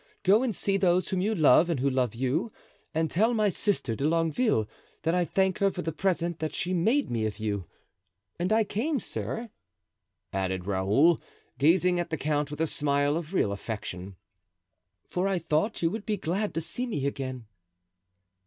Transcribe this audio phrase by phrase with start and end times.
[0.23, 2.51] Go and see those whom you love and who love you,
[2.91, 4.67] and tell my sister De Longueville
[5.03, 7.65] that I thank her for the present that she made me of you.'
[8.39, 9.51] And I came, sir,"
[10.33, 11.21] added Raoul,
[11.59, 14.15] gazing at the count with a smile of real affection,
[15.07, 17.45] "for I thought you would be glad to see me again."